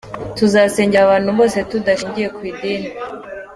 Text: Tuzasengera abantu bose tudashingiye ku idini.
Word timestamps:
Tuzasengera 0.37 1.03
abantu 1.05 1.29
bose 1.37 1.57
tudashingiye 1.69 2.27
ku 2.35 2.41
idini. 2.51 2.89